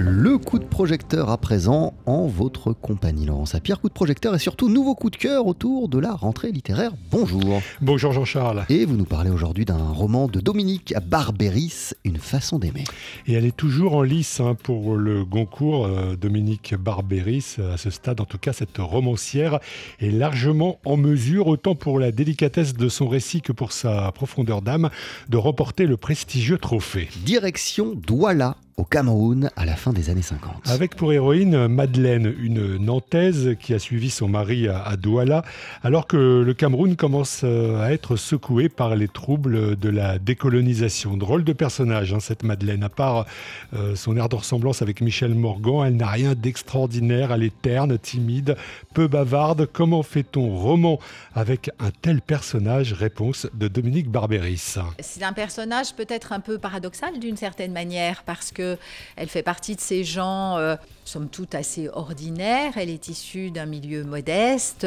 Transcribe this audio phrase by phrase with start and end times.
[0.00, 3.80] Le coup de projecteur à présent en votre compagnie, Laurent Sapir.
[3.80, 6.92] Coup de projecteur et surtout nouveau coup de cœur autour de la rentrée littéraire.
[7.10, 7.60] Bonjour.
[7.80, 8.64] Bonjour Jean-Charles.
[8.68, 12.84] Et vous nous parlez aujourd'hui d'un roman de Dominique Barberis, Une façon d'aimer.
[13.26, 15.86] Et elle est toujours en lice hein, pour le Goncourt.
[15.86, 19.58] Euh, Dominique Barberis, à ce stade en tout cas, cette romancière
[19.98, 24.62] est largement en mesure, autant pour la délicatesse de son récit que pour sa profondeur
[24.62, 24.90] d'âme,
[25.28, 27.08] de remporter le prestigieux trophée.
[27.24, 30.68] Direction Douala au Cameroun à la fin des années 50.
[30.68, 35.42] Avec pour héroïne Madeleine, une Nantaise qui a suivi son mari à, Douala,
[35.82, 41.16] alors que le Cameroun commence euh, à être secoué par les troubles de la décolonisation.
[41.16, 42.84] Drôle de personnage, hein, cette Madeleine.
[42.84, 43.26] À part
[43.74, 47.32] euh, son air de ressemblance avec Michel Morgan, elle n'a rien d'extraordinaire.
[47.32, 48.56] Elle est terne, timide,
[48.94, 49.68] peu bavarde.
[49.72, 51.00] Comment fait-on roman
[51.34, 52.92] avec un tel personnage?
[52.92, 54.76] Réponse de Dominique Barberis.
[55.00, 58.67] C'est un personnage peut-être un peu paradoxal d'une certaine manière parce que
[59.16, 62.72] elle fait partie de ces gens, euh, somme toute assez ordinaires.
[62.76, 64.86] Elle est issue d'un milieu modeste.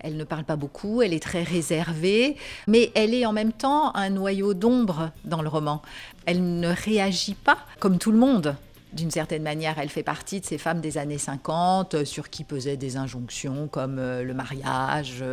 [0.00, 1.02] elle ne parle pas beaucoup.
[1.02, 5.48] Elle est très réservée, mais elle est en même temps un noyau d'ombre dans le
[5.48, 5.82] roman.
[6.26, 8.56] Elle ne réagit pas comme tout le monde
[8.92, 12.44] d'une certaine manière, elle fait partie de ces femmes des années 50 euh, sur qui
[12.44, 15.24] pesaient des injonctions comme euh, le mariage,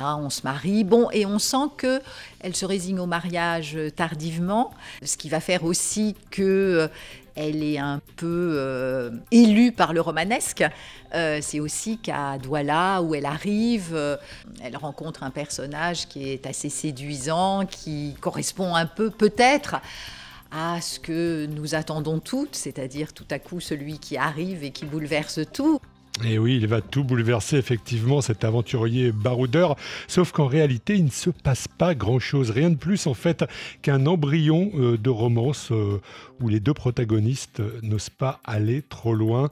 [0.00, 0.84] on se marie.
[0.84, 2.00] Bon, et on sent que
[2.40, 4.72] elle se résigne au mariage tardivement,
[5.02, 6.88] ce qui va faire aussi que euh,
[7.34, 10.64] elle est un peu euh, élue par le romanesque.
[11.14, 14.18] Euh, c'est aussi qu'à Douala, où elle arrive,
[14.62, 19.76] elle rencontre un personnage qui est assez séduisant, qui correspond un peu peut-être
[20.50, 24.86] à ce que nous attendons toutes, c'est-à-dire tout à coup celui qui arrive et qui
[24.86, 25.80] bouleverse tout.
[26.24, 29.76] Et oui, il va tout bouleverser effectivement cet aventurier baroudeur,
[30.08, 33.44] sauf qu'en réalité il ne se passe pas grand-chose, rien de plus en fait
[33.82, 36.00] qu'un embryon euh, de romance euh,
[36.40, 39.50] où les deux protagonistes n'osent pas aller trop loin,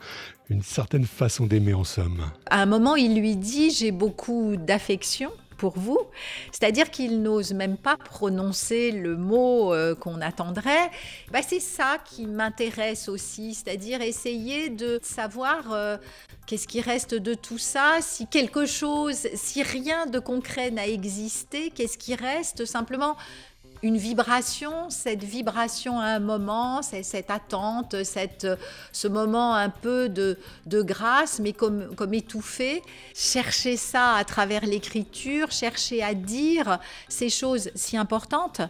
[0.48, 2.24] une certaine façon d'aimer en somme.
[2.50, 5.98] À un moment il lui dit j'ai beaucoup d'affection pour vous.
[6.52, 10.90] C'est-à-dire qu'il n'ose même pas prononcer le mot euh, qu'on attendrait.
[11.32, 15.96] Bah, c'est ça qui m'intéresse aussi, c'est-à-dire essayer de savoir euh,
[16.46, 21.70] qu'est-ce qui reste de tout ça, si quelque chose, si rien de concret n'a existé,
[21.70, 22.64] qu'est-ce qui reste?
[22.64, 23.16] Simplement
[23.82, 28.46] une vibration, cette vibration à un moment, cette attente, cette,
[28.92, 32.82] ce moment un peu de, de grâce, mais comme, comme étouffé.
[33.14, 36.78] Chercher ça à travers l'écriture, chercher à dire
[37.08, 38.60] ces choses si importantes,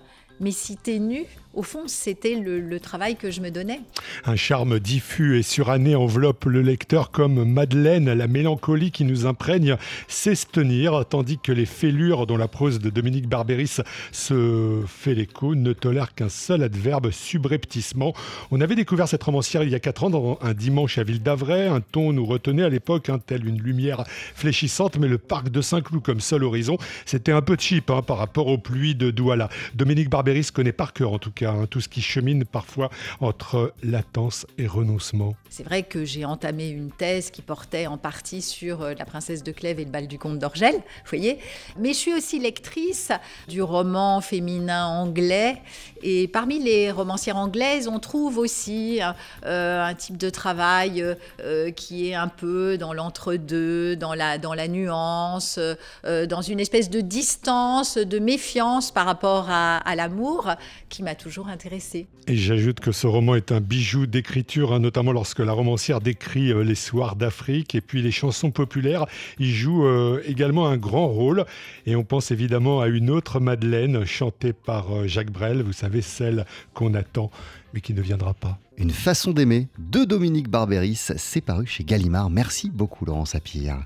[0.41, 3.81] mais si ténues au fond, c'était le, travail que je me donnais.
[4.27, 9.77] Un charme diffus et suranné enveloppe le lecteur comme Madeleine, la mélancolie qui nous imprègne
[10.07, 13.79] sait se tenir, tandis que les fêlures dont la prose de Dominique Barberis
[14.13, 18.13] se fait l'écho ne tolèrent qu'un seul adverbe, subrepticement.
[18.51, 21.23] On avait découvert cette romancière il y a quatre ans dans un dimanche à Ville
[21.23, 21.67] d'Avray.
[21.69, 25.63] Un ton nous retenait à l'époque, hein, telle une lumière fléchissante, mais le parc de
[25.63, 29.49] Saint-Cloud comme seul horizon, c'était un peu cheap hein, par rapport aux pluies de Douala.
[29.75, 32.91] Dominique Barberis connaît par cœur en tout cas Hein, tout ce qui chemine parfois
[33.21, 35.35] entre latence et renoncement.
[35.49, 39.43] C'est vrai que j'ai entamé une thèse qui portait en partie sur euh, la princesse
[39.43, 41.39] de Clèves et le bal du comte d'Orgel, vous voyez.
[41.79, 43.13] Mais je suis aussi lectrice
[43.49, 45.63] du roman féminin anglais.
[46.03, 49.01] Et parmi les romancières anglaises, on trouve aussi
[49.45, 51.05] euh, un type de travail
[51.41, 55.59] euh, qui est un peu dans l'entre-deux, dans la, dans la nuance,
[56.05, 60.51] dans une espèce de distance, de méfiance par rapport à, à l'amour
[60.89, 62.07] qui m'a toujours intéressé.
[62.27, 66.53] Et j'ajoute que ce roman est un bijou d'écriture, hein, notamment lorsque la romancière décrit
[66.53, 69.07] euh, les soirs d'Afrique et puis les chansons populaires.
[69.39, 71.45] Il joue euh, également un grand rôle.
[71.85, 76.01] Et on pense évidemment à une autre Madeleine chantée par euh, Jacques Brel, vous savez,
[76.01, 77.31] celle qu'on attend
[77.75, 78.59] mais qui ne viendra pas.
[78.79, 82.31] Une façon d'aimer de Dominique Barberis, c'est paru chez Gallimard.
[82.31, 83.85] Merci beaucoup Laurent Sapir.